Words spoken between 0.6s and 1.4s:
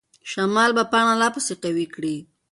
به پاڼه لا